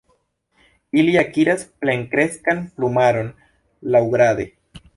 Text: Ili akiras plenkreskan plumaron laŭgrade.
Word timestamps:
Ili 1.01 1.11
akiras 1.23 1.67
plenkreskan 1.85 2.63
plumaron 2.79 3.33
laŭgrade. 3.97 4.49